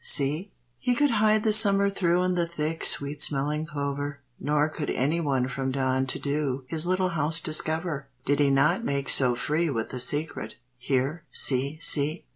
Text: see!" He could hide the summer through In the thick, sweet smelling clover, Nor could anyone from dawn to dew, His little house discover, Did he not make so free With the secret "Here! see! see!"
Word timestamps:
see!" 0.03 0.51
He 0.79 0.95
could 0.95 1.11
hide 1.11 1.43
the 1.43 1.53
summer 1.53 1.87
through 1.87 2.23
In 2.23 2.33
the 2.33 2.47
thick, 2.47 2.83
sweet 2.83 3.21
smelling 3.21 3.67
clover, 3.67 4.17
Nor 4.39 4.67
could 4.67 4.89
anyone 4.89 5.47
from 5.47 5.69
dawn 5.71 6.07
to 6.07 6.17
dew, 6.17 6.63
His 6.65 6.87
little 6.87 7.09
house 7.09 7.39
discover, 7.39 8.07
Did 8.25 8.39
he 8.39 8.49
not 8.49 8.83
make 8.83 9.09
so 9.09 9.35
free 9.35 9.69
With 9.69 9.89
the 9.89 9.99
secret 9.99 10.55
"Here! 10.79 11.21
see! 11.31 11.77
see!" 11.79 12.25